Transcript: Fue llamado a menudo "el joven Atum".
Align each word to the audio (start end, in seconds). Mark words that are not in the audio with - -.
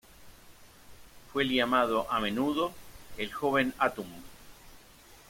Fue 1.31 1.47
llamado 1.47 2.11
a 2.11 2.19
menudo 2.19 2.71
"el 3.19 3.31
joven 3.31 3.71
Atum". 3.77 4.07